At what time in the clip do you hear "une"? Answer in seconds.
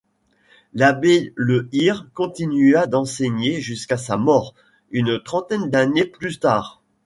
4.89-5.21